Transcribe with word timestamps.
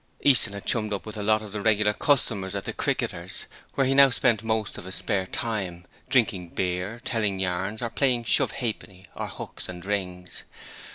Easton 0.23 0.53
had 0.53 0.65
chummed 0.65 0.91
up 0.93 1.05
with 1.05 1.15
a 1.15 1.21
lot 1.21 1.43
of 1.43 1.51
the 1.51 1.61
regular 1.61 1.93
customers 1.93 2.55
at 2.55 2.65
the 2.65 2.73
'Cricketers', 2.73 3.45
where 3.75 3.85
he 3.85 3.93
now 3.93 4.09
spent 4.09 4.41
most 4.41 4.79
of 4.79 4.85
his 4.85 4.95
spare 4.95 5.27
time, 5.27 5.85
drinking 6.09 6.49
beer, 6.49 6.99
telling 7.05 7.39
yarns 7.39 7.83
or 7.83 7.89
playing 7.91 8.23
shove 8.23 8.53
ha'penny 8.53 9.05
or 9.15 9.27
hooks 9.27 9.69
and 9.69 9.85
rings. 9.85 10.41